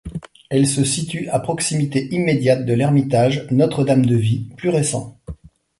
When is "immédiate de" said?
2.11-2.73